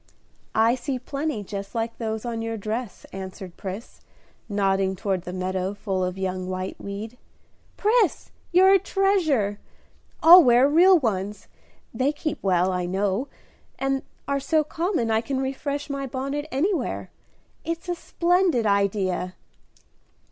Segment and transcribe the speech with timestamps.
[0.55, 4.01] "I see plenty just like those on your dress," answered Pris,
[4.49, 7.19] nodding toward the meadow full of young whiteweed.
[7.77, 9.59] "Pris, you're a treasure!
[10.23, 11.47] I'll wear real ones;
[11.93, 13.27] they keep well, I know,
[13.77, 17.11] and are so common I can refresh my bonnet anywhere.
[17.63, 19.35] It's a splendid idea."